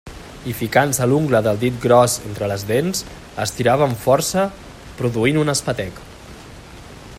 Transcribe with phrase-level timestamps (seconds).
[0.51, 3.03] I ficant-se l'ungla del dit gros entre les dents,
[3.45, 4.49] estirava amb força,
[5.03, 6.01] produint un espetec.